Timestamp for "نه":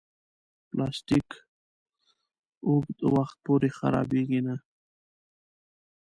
4.47-4.55